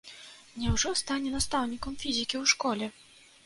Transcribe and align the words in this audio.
Няўжо 0.61 0.93
стане 1.03 1.29
настаўнікам 1.37 2.01
фізікі 2.07 2.35
ў 2.43 2.57
школе? 2.57 2.85